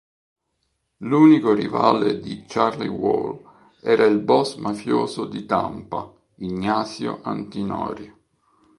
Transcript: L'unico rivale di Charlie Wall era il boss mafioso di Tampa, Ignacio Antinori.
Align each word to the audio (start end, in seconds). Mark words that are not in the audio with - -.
L'unico 1.01 1.53
rivale 1.53 2.19
di 2.19 2.45
Charlie 2.47 2.87
Wall 2.87 3.39
era 3.83 4.03
il 4.05 4.17
boss 4.17 4.55
mafioso 4.55 5.25
di 5.25 5.45
Tampa, 5.45 6.11
Ignacio 6.37 7.19
Antinori. 7.21 8.11